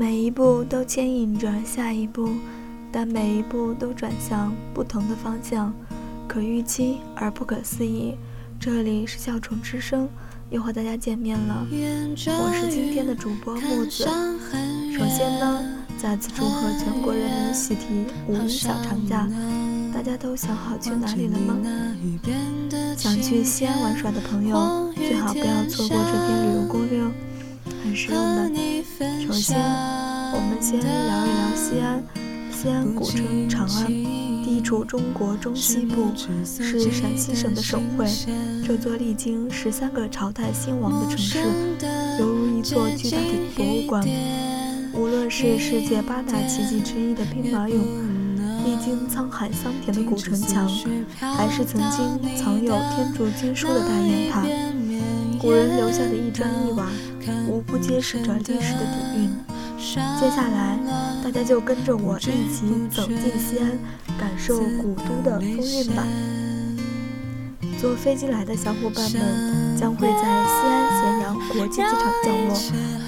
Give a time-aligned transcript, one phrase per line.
[0.00, 2.30] 每一步都牵引着下一步，
[2.90, 5.70] 但每一步都转向不同的方向，
[6.26, 8.14] 可预期而不可思议。
[8.58, 10.08] 这里是笑宠之声，
[10.48, 14.08] 又和大家见面了，我是今天的主播木子。
[14.96, 15.62] 首先呢，
[15.98, 19.28] 再次祝贺全国人民喜提五一小长假，
[19.92, 21.58] 大家都想好去哪里了吗？
[22.96, 27.12] 想去西安玩耍的朋友，最好不要错过这篇旅游攻略哦。
[27.82, 28.50] 很实用的。
[29.26, 29.58] 首先，
[30.32, 32.02] 我们先聊一聊西安。
[32.50, 38.06] 西安古称长安，地处中国中西部，是陕西省的省会。
[38.66, 41.38] 这座历经十三个朝代兴亡的城市，
[42.18, 44.06] 犹如一座巨大的博物馆。
[44.92, 47.78] 无论是世界八大奇迹之一的兵马俑，
[48.64, 50.68] 历经沧海桑田的古城墙，
[51.18, 54.44] 还是曾经藏有天竺经书的大雁塔，
[55.40, 56.86] 古人留下的一砖一瓦。
[57.48, 59.30] 无不揭示着历史的底蕴。
[60.20, 60.78] 接下来，
[61.24, 63.70] 大家就跟着我一起走进西安，
[64.18, 66.04] 感受古都的风韵吧。
[67.78, 72.54] 坐飞机来的小伙伴们将会在西安咸阳国际机场降落。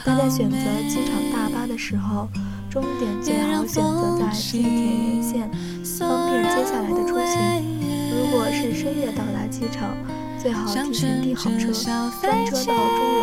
[0.04, 0.56] 大家选择
[0.88, 2.28] 机场大巴的时候，
[2.70, 5.50] 终点最好选择在地铁沿线，
[5.98, 7.62] 方便接下来的出行。
[8.10, 9.94] 如果是深夜到达机场，
[10.42, 11.72] 最好提前订好车，
[12.20, 13.22] 专车到钟楼。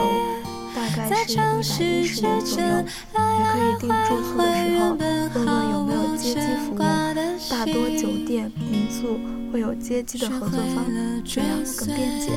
[0.74, 6.78] 大概是一百一十元左右，也可以订住宿的时候问问有没有接机服务。
[6.78, 9.20] 大多酒店、民宿
[9.52, 10.86] 会有接机的合作方，
[11.26, 12.32] 这样更便捷。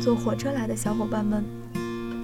[0.00, 1.44] 坐火车来的小伙伴们，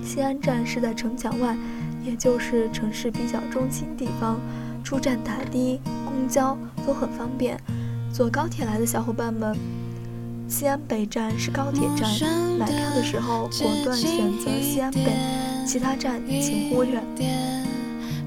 [0.03, 1.55] 西安站是在城墙外，
[2.03, 4.41] 也就是城市比较中心地方，
[4.82, 7.60] 出站打的、公交都很方便。
[8.10, 9.55] 坐高铁来的小伙伴们。
[10.48, 12.10] 西安北站是高铁站，
[12.58, 15.04] 买票的时候果断选择西安北，
[15.66, 16.98] 其他站请忽略。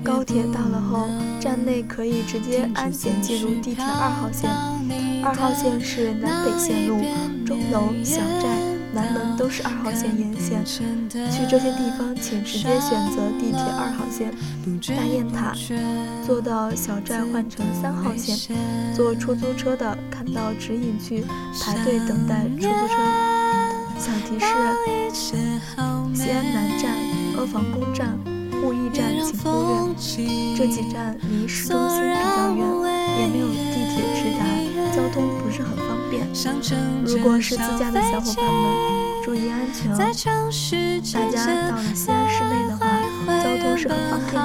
[0.03, 4.51] 高铁到了后，站内可以直接安检进入地铁二号线，
[5.23, 7.01] 二号线是南北线路，
[7.43, 8.70] 钟楼、小寨。
[8.93, 14.33] 南门都是二号线沿线，去这些地方请直接选择地铁二号线。
[14.95, 15.53] 大雁塔，
[16.25, 18.37] 坐到小寨换乘三号线。
[18.93, 21.23] 坐出租车的看到指引去
[21.61, 22.93] 排队等待出租车。
[23.97, 24.37] 小提
[25.09, 25.25] 示：
[26.13, 26.91] 西安南站、
[27.37, 28.17] 阿房宫站、
[28.61, 29.47] 驿驿站请忽
[29.87, 32.59] 略，这几站离市中心比较远，
[33.19, 34.43] 也没有地铁直达，
[34.93, 36.00] 交通不是很方便。
[37.05, 39.01] 如果是自驾的小伙伴们。
[39.23, 39.97] 注意安全哦！
[39.97, 40.11] 大
[41.29, 42.83] 家到了西安市内的话，
[43.43, 44.41] 交通是很方便的，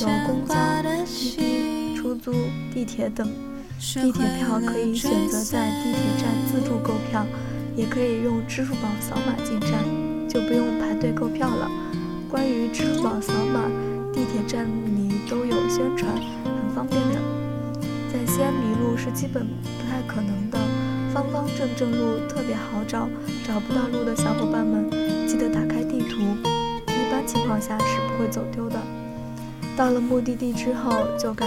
[0.00, 0.54] 有公交、
[1.04, 2.32] 滴滴、出租、
[2.72, 3.28] 地铁等。
[3.78, 7.26] 地铁票可以选择在地铁站自助购票，
[7.74, 9.72] 也可以用支付宝扫码进站，
[10.28, 11.68] 就不用排队购票了。
[12.30, 13.68] 关于支付宝扫码，
[14.12, 16.08] 地铁站里都有宣传，
[16.44, 17.47] 很方便的。
[18.18, 20.58] 在西安迷路是基本不太可能的。
[21.14, 23.08] 方方正正路特别好找，
[23.46, 24.90] 找不到路的小伙伴们
[25.28, 26.20] 记得打开地图，
[26.88, 28.76] 一般情况下是不会走丢的。
[29.76, 31.46] 到了目的地之后，就该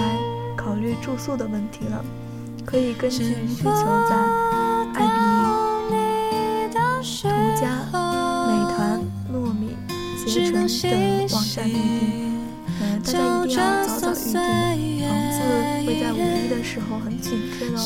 [0.56, 2.04] 考虑住宿的问题了，
[2.66, 3.70] 可以根据需求
[4.10, 4.16] 在
[4.94, 5.14] 爱彼
[5.92, 6.80] 迎、途
[7.60, 7.68] 家、
[8.48, 9.02] 美团、
[9.34, 9.76] 糯米、
[10.26, 10.62] 携程等
[11.34, 11.80] 网站预订。
[12.82, 14.40] 嗯，大家一定要早早预订，房子会在
[14.76, 15.21] 五一
[16.64, 17.78] 时候很紧缺哦。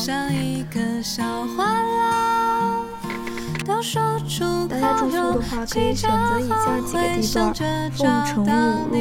[4.68, 8.46] 大家住宿的话，可以选择以下几个地段：凤城五
[8.94, 8.96] 路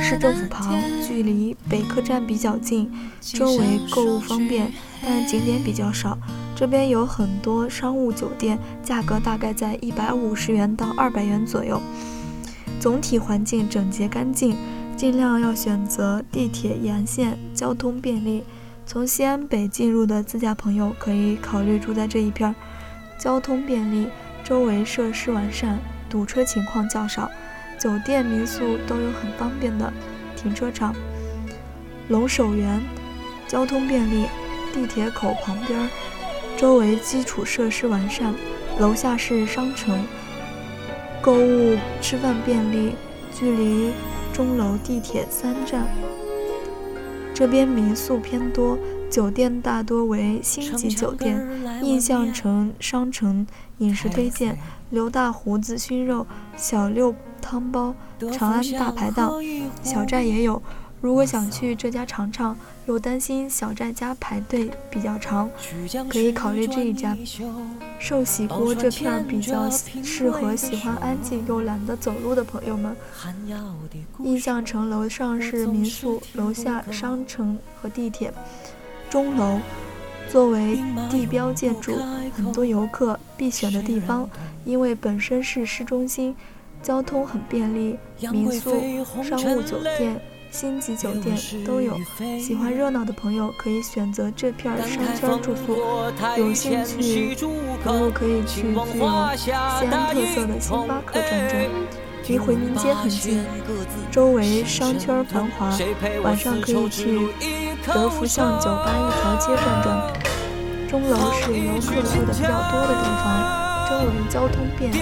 [0.00, 0.74] 市政府旁，
[1.06, 2.90] 距离北客站比较近，
[3.20, 4.72] 周围购物方便，
[5.02, 6.18] 但景点比较少。
[6.56, 11.80] 这边有很多商务酒店，价格大概在一百五十元到二百元左右。
[12.80, 14.56] 总体环境整洁干净。
[14.96, 18.42] 尽量要选择地铁沿线，交通便利。
[18.88, 22.54] 从西安北进入的自驾朋友可以考虑住在这一片儿，
[23.18, 24.08] 交通便利，
[24.42, 25.78] 周围设施完善，
[26.08, 27.30] 堵车情况较少，
[27.78, 29.92] 酒店民宿都有很方便的
[30.34, 30.94] 停车场。
[32.08, 32.80] 龙首原，
[33.46, 34.24] 交通便利，
[34.72, 35.86] 地铁口旁边，
[36.56, 38.34] 周围基础设施完善，
[38.78, 40.02] 楼下是商城，
[41.20, 42.94] 购物吃饭便利，
[43.38, 43.92] 距离。
[44.32, 45.84] 钟楼地铁三站，
[47.38, 48.76] 这边民宿偏多，
[49.08, 51.40] 酒店大多为星级酒店。
[51.84, 53.46] 印象城商城
[53.78, 54.58] 饮食推荐：
[54.90, 56.26] 刘大胡子熏肉、
[56.56, 57.94] 小六汤包、
[58.32, 59.32] 长安大排档。
[59.84, 60.60] 小寨也有
[61.00, 62.56] 如果想去这家尝尝，
[62.86, 65.48] 又担心小寨家排队比较长，
[66.08, 67.16] 可以考虑这一家。
[68.00, 72.96] 寿喜锅这片比较适合喜欢安静又懒得走路的朋友们。
[74.24, 78.32] 印象城楼上是民宿，楼下商城和地铁。
[79.08, 79.60] 钟楼
[80.30, 80.78] 作为
[81.08, 81.96] 地标建筑，
[82.34, 84.28] 很多游客必选的地方，
[84.64, 86.34] 因为本身是市中心，
[86.82, 87.96] 交通很便利，
[88.32, 88.70] 民宿、
[89.22, 90.20] 商务酒店。
[90.50, 91.96] 星级酒店都有，
[92.40, 95.76] 喜欢热闹的朋友可以选择这片商圈住宿。
[96.36, 97.36] 有兴趣
[97.84, 101.70] 朋友可以去具有西安特色的星巴克转转，
[102.26, 103.44] 离回民街很近，
[104.10, 105.70] 周围商圈繁华。
[106.22, 107.28] 晚上可以去
[107.86, 110.12] 德福巷酒吧一条街转转。
[110.88, 114.96] 钟楼是游客住的比较多的地方，周围交通便利。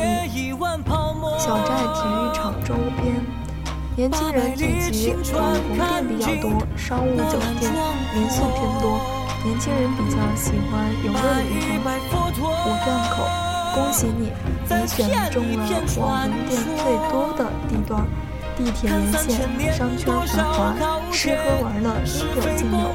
[1.38, 3.45] 小寨体育场周边。
[3.96, 7.72] 年轻人聚集，网红店比较多，商务酒店、
[8.14, 9.00] 民宿偏多。
[9.42, 11.96] 年轻人比较喜欢游乐的地方。
[12.36, 13.24] 五段口，
[13.74, 14.30] 恭喜你，
[14.68, 15.64] 你选中了
[15.96, 18.04] 网红店最多的地段。
[18.54, 22.92] 地铁沿线，商圈繁华，吃喝玩乐应有尽有。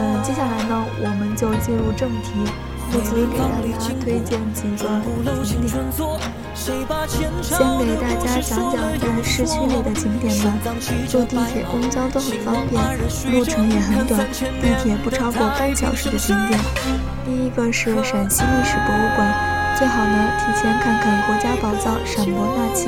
[0.00, 2.32] 嗯，接下来呢，我们就进入正题。
[2.92, 4.76] 木子给大家推荐几个
[5.44, 5.70] 景点。
[6.56, 10.44] 先给大家讲讲在市区里的景点吧。
[11.06, 12.82] 坐地铁、公交都很方便，
[13.32, 14.26] 路程也很短，
[14.60, 16.58] 地铁不超过半小时的景点。
[17.24, 19.18] 第一个是陕西历史博物馆，
[19.76, 22.86] 最好呢提前看看国家宝藏陕博那期，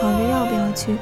[0.00, 0.96] 考虑要不要去。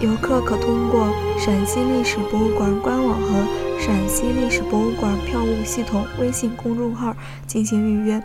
[0.00, 3.46] 游客可通过陕西历史博物馆官网和
[3.78, 7.14] 陕西历史博物馆票务系统微信公众号
[7.46, 8.22] 进行预约。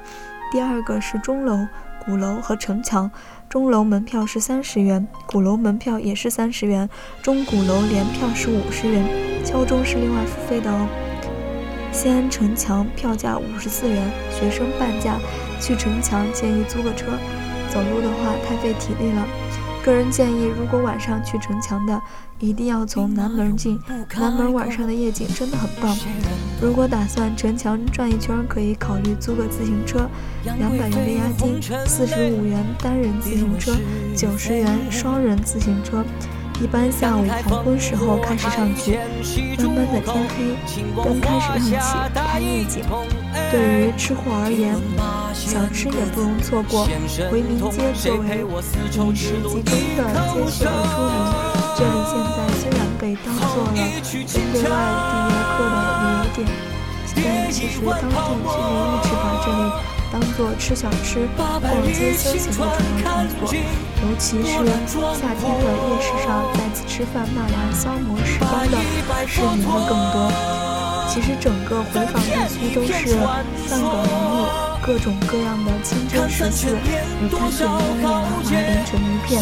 [0.54, 1.68] 第二个是钟楼。
[2.06, 3.10] 鼓楼和城墙，
[3.50, 6.88] 钟楼门票是三十元，鼓楼门票也是三十元，
[7.24, 9.04] 钟鼓楼联票是五十元，
[9.44, 10.88] 敲钟是另外付费的哦。
[11.92, 15.18] 西安城墙票价五十四元，学生半价。
[15.60, 17.08] 去城墙建议租个车，
[17.70, 19.26] 走路的话太费体力了。
[19.86, 22.02] 个人建议，如果晚上去城墙的，
[22.40, 23.80] 一定要从南门进。
[24.18, 25.96] 南门晚上的夜景真的很棒。
[26.60, 30.10] 如果打算城墙转一圈，可以考虑租个自行车，
[30.44, 33.74] 两百元的押金，四十五元单人自行车，
[34.16, 36.04] 九十元双人自行车。
[36.60, 38.98] 一般下午黄昏时候开始上去，
[39.60, 42.82] 慢慢的天黑，灯开始亮起，拍夜景。
[43.52, 44.76] 对于吃货而言，
[45.34, 46.88] 小吃也不容错过。
[47.30, 50.64] 回民街作为饮食集中的街区而出名，
[51.76, 53.76] 这里现在虽然被当做了
[54.08, 54.74] 针对外
[55.12, 56.48] 地游客的旅游点，
[57.16, 59.60] 但其实当地居民一直把这里。
[60.12, 61.60] 当做吃小吃、逛
[61.92, 62.66] 街休闲的主要
[63.04, 64.48] 场所，尤其是
[65.20, 68.78] 夏天的夜市上，在此吃饭纳凉消磨时光的
[69.28, 70.65] 市民会更多。
[71.08, 72.94] 其实整个回坊地区都是
[73.68, 74.44] 饭馆林立，
[74.82, 76.76] 各种各样的清真食肆
[77.22, 79.42] 与摊点优雅华连成一片，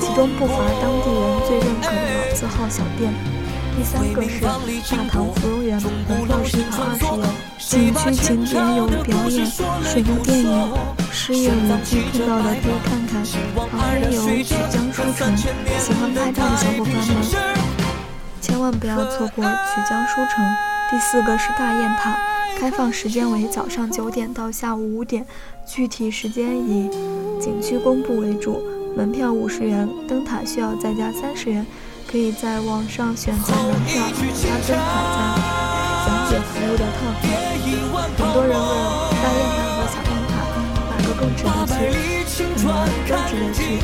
[0.00, 3.12] 其中不乏当地人最认可的老字号小店。
[3.74, 4.48] 第三个是大
[5.10, 7.24] 唐芙蓉园，门票是一百二十元。
[7.58, 9.46] 景区景点有表演、
[9.84, 10.74] 水幕电影、
[11.10, 13.10] 诗乐舞剧，看到的可以看看。
[13.54, 15.34] 旁边有曲江书城，
[15.78, 17.00] 喜欢拍照的小伙伴们
[18.42, 20.81] 千万不要错过曲江书城。
[20.92, 22.14] 第四个是大雁塔，
[22.60, 25.24] 开放时间为早上九点到下午五点，
[25.66, 26.90] 具体时间以
[27.40, 28.62] 景区公布为主。
[28.94, 31.66] 门票五十元，灯塔需要再加三十元。
[32.06, 34.02] 可以在网上选择门票
[34.34, 34.92] 加灯塔
[36.04, 37.24] 加讲解服务的套票。
[38.18, 38.60] 很多人问
[39.16, 40.44] 大雁塔和小雁塔
[40.90, 42.44] 哪个更值得去？
[42.44, 42.68] 嗯，
[43.08, 43.80] 更值得去。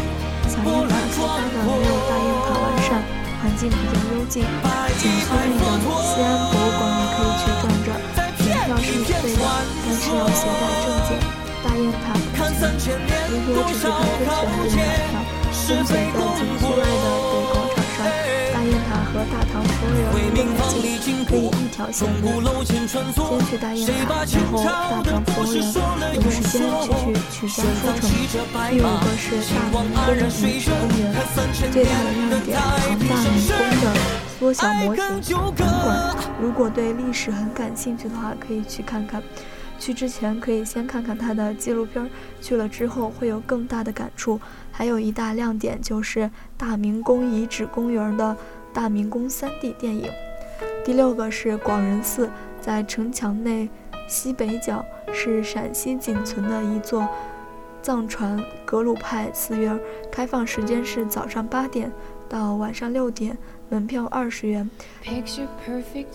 [0.47, 2.29] 小雁塔开发的没有大雁，
[3.41, 4.43] 环境比较幽静。
[4.43, 5.65] 景区内的
[6.03, 8.43] 西安博物馆也可以去转转，门票
[8.77, 9.41] 是免费的，
[9.85, 11.11] 但是要携带证件。
[11.63, 12.39] 大雁塔不
[12.79, 12.87] 行，
[13.31, 15.23] 如果只是单纯选择门票，
[15.67, 17.07] 分别在景区外的
[19.31, 20.65] 大唐芙蓉园离得很
[21.01, 22.27] 近，可以一条线路。
[22.65, 25.61] 先去大雁塔，然后大唐芙蓉园，
[26.15, 26.87] 有时间去
[27.31, 28.03] 去曲江书城。
[28.71, 30.17] 第五个是大明宫
[30.49, 31.03] 遗址公园，
[31.73, 33.85] 最大的亮点唐大明宫的
[34.39, 35.57] 缩小模型展馆。
[36.41, 39.23] 如果对历史很感兴趣的话，可以去看看。
[39.79, 44.41] 去之前可以先看看它的纪录片，去了之后会有更大的感触。
[44.73, 48.37] 还有一大亮点就是大明宫遗址公园的。
[48.79, 50.09] 大明宫 3D 电影，
[50.85, 52.31] 第六个是广仁寺，
[52.61, 53.69] 在城墙内
[54.07, 57.05] 西北角，是陕西仅存的一座
[57.83, 59.77] 藏传格鲁派寺院，
[60.13, 61.91] 开放时间是早上八点。
[62.29, 63.37] 到晚上六点。
[63.71, 64.71] 门票二十元。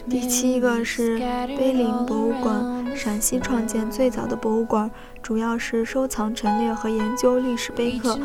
[0.10, 4.89] 第七个是碑林博物馆，陕西创建最早的博物馆，
[5.22, 8.20] 主要是收藏陈列和研究历史碑刻、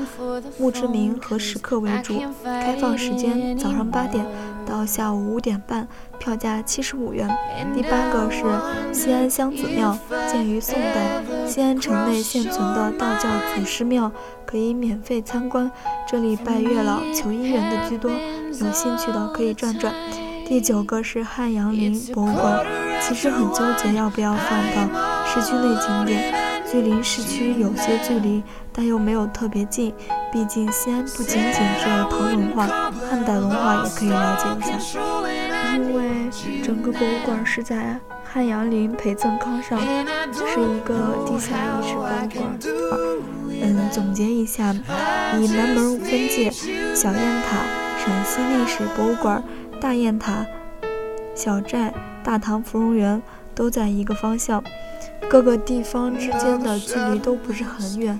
[0.59, 2.19] 墓志铭和石刻为主。
[2.43, 4.25] 开放时间早上八点
[4.69, 7.27] 到下午五点半，票价七十五元。
[7.75, 8.45] 第八个是
[8.93, 9.97] 西安香子庙，
[10.31, 14.13] 建于宋代，西安城内现存的道教祖师庙，
[14.45, 15.71] 可以免费参观。
[16.07, 18.11] 这里拜月老、求姻缘的居多。
[18.11, 19.95] 有兴趣的可以转转。
[20.47, 22.67] 第九个是汉阳陵博物馆，
[23.01, 26.35] 其实很纠结要不要放到市区内景点，
[26.71, 29.95] 距离市区有些距离，但又没有特别近。
[30.33, 32.67] 毕竟西安不仅仅只有唐文化，
[33.09, 35.01] 汉代文化也可以了解一下。
[35.75, 36.31] 因为
[36.63, 39.79] 整个博物馆是在汉阳陵陪赠康上，
[40.33, 42.59] 是一个地下遗址博物馆。
[43.61, 44.75] 嗯，总结一下，
[45.39, 46.51] 以南门分界，
[46.95, 47.59] 小雁塔。
[47.99, 49.43] 陕西历史博物馆、
[49.81, 50.47] 大雁塔、
[51.35, 51.93] 小寨、
[52.25, 53.21] 大唐芙蓉园
[53.55, 54.65] 都在一个方向，
[55.29, 58.19] 各个地方之间的距离都不是很远。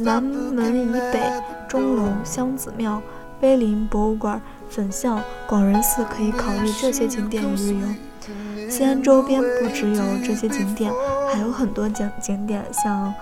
[0.00, 1.20] 南门以北，
[1.68, 3.00] 钟楼、香子庙、
[3.40, 8.68] 碑林博物馆、粉巷、广仁寺可以考虑这些景点一日游。
[8.70, 10.92] 西安周边不只有这些景点，
[11.32, 13.14] 还有很多景景点，像。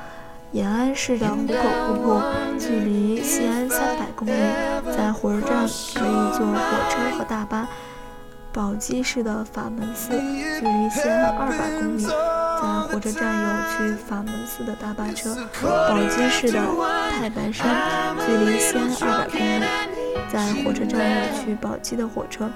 [0.53, 1.55] 延安市的壶口
[1.87, 2.23] 瀑布
[2.59, 4.31] 距离西安三百公里，
[4.97, 6.55] 在火车站可以坐火
[6.89, 7.69] 车和大巴。
[8.53, 12.07] 宝鸡市的法门寺距离西安二百公里，
[12.61, 15.35] 在火车站有去法门寺的大巴车。
[15.63, 16.61] 宝鸡市的
[17.19, 19.65] 太白山距离西安二百公里，
[20.33, 22.51] 在火车站有去宝鸡的火车。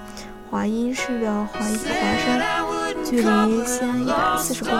[0.50, 2.40] 华阴市的华华山。
[3.02, 4.76] 距离西安一百四十公里，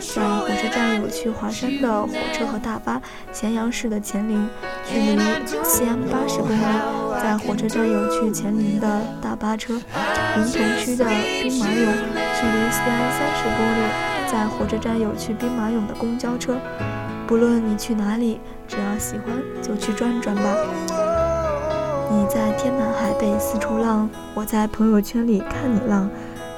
[0.00, 3.00] 在火车站有去华山的火车和大巴。
[3.32, 4.48] 咸阳市的乾陵
[4.84, 5.18] 距离
[5.64, 6.60] 西安八十公里，
[7.22, 9.74] 在火车站有去乾陵的大巴车。
[10.36, 13.82] 临潼区的兵马俑距离西安三十公里，
[14.34, 16.56] 在火车站有去兵马俑的公交车。
[17.24, 19.26] 不论你去哪里，只要喜欢
[19.62, 20.42] 就去转转吧。
[22.10, 26.10] 你在天南海北四处浪，我在朋友圈里看你浪。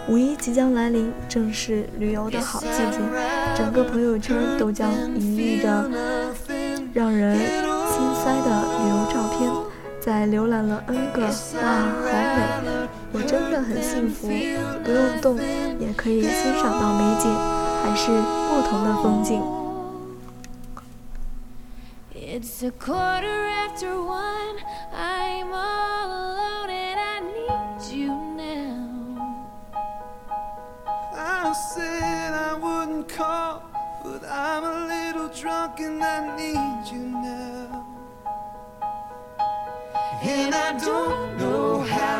[0.08, 2.98] 五一即将来临，正是旅游的好季节，
[3.54, 5.90] 整个朋友圈都将隐匿着
[6.94, 9.52] 让人心塞的旅游照片。
[10.00, 11.26] 在浏览了 N 个
[11.60, 11.68] “哇，
[12.00, 12.16] 好
[12.62, 14.28] 美，我真的很幸福”，
[14.84, 15.36] 不用动
[15.78, 17.34] 也可以欣赏到美景，
[17.82, 18.10] 还是
[18.48, 19.42] 不同的风景。
[22.14, 24.58] It's a quarter after one,
[24.92, 28.84] I'm all alone and I need you now.
[31.14, 33.62] I said I wouldn't call,
[34.02, 37.84] but I'm a little drunk and I need you now.
[40.22, 42.15] And I don't know how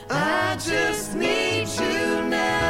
[0.09, 2.63] I just need you now.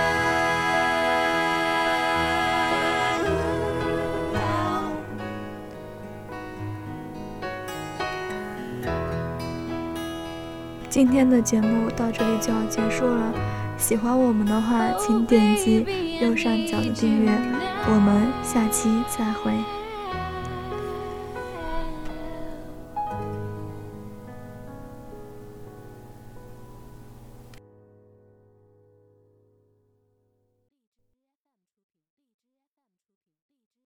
[10.91, 13.33] 今天的节目到这里就要结束了，
[13.83, 15.85] 喜欢我们的话，请点击
[16.21, 17.33] 右上角的订阅，
[17.89, 19.53] 我们下期再会。